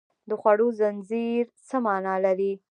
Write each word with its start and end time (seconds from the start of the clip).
د 0.29 0.31
خوړو 0.41 0.67
زنځیر 0.79 1.45
څه 1.67 1.75
مانا 1.85 2.15
لري 2.25 2.53